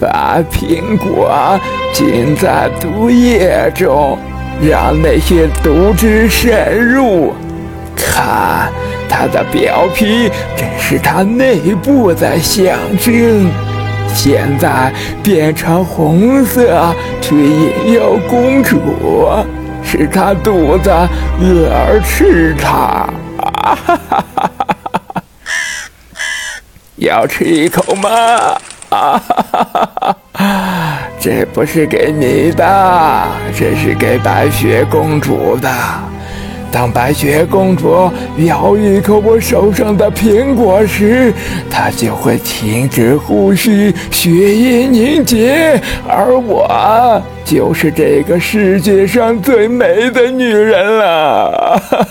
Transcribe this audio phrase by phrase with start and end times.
[0.00, 1.58] 把苹果
[1.92, 4.18] 浸在毒液中，
[4.60, 7.34] 让那些毒汁渗入。
[7.96, 8.72] 看，
[9.08, 13.50] 它的表皮正是它内部的象征。
[14.14, 14.92] 现在
[15.22, 18.78] 变成红色，去引诱公主，
[19.84, 20.90] 使她肚子
[21.40, 23.08] 饿而吃它。
[23.38, 24.24] 啊哈哈哈
[25.14, 25.22] 哈！
[26.96, 28.08] 要吃一口吗？
[29.38, 30.98] 啊哈哈哈！
[31.20, 33.24] 这不是给你的，
[33.56, 35.68] 这是给白雪公主的。
[36.70, 41.32] 当白雪公主咬一口我手上的苹果时，
[41.70, 52.08] 她就会停止呼吸，血液凝结，而我就是这个世界上最美的女人了。